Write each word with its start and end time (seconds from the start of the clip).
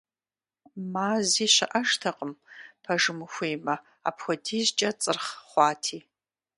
Мэзи 0.91 1.47
щыӀэжтэкъым, 1.53 2.33
пэжым 2.83 3.17
ухуеймэ, 3.25 3.75
апхуэдизкӀэ 4.07 4.89
цӀырхъ 5.01 5.33
хъуати. 5.49 5.99